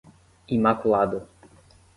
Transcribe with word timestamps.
Imaculada 0.55 1.29